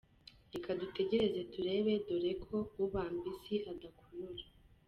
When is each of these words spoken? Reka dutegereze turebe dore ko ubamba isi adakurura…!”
Reka 0.53 0.69
dutegereze 0.81 1.39
turebe 1.53 1.91
dore 2.07 2.31
ko 2.45 2.57
ubamba 2.83 3.23
isi 3.33 3.55
adakurura…!” 3.71 4.45